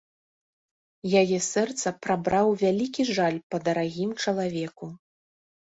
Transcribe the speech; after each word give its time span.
Яе 1.21 1.39
сэрца 1.49 1.87
прабраў 2.07 2.47
вялікі 2.65 3.07
жаль 3.15 3.39
па 3.53 3.57
дарагім 3.69 4.11
чалавеку. 4.23 4.85